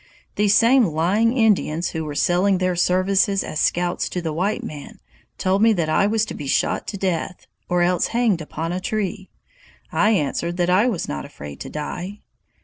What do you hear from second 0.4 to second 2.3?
same lying Indians, who were